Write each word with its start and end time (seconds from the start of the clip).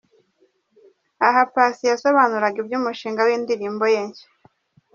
Aha 1.27 1.41
Paccy 1.53 1.83
yasobanuraga 1.91 2.57
iby'umushinga 2.63 3.21
w'iyi 3.25 3.41
ndirimbo 3.43 3.83
ye 3.93 3.99
nshya. 4.07 4.27